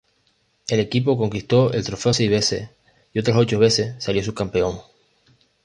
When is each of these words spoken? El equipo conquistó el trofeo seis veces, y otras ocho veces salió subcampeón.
El 0.67 0.79
equipo 0.79 1.15
conquistó 1.15 1.71
el 1.73 1.83
trofeo 1.85 2.11
seis 2.11 2.27
veces, 2.31 2.71
y 3.13 3.19
otras 3.19 3.37
ocho 3.37 3.59
veces 3.59 4.03
salió 4.03 4.23
subcampeón. 4.23 4.79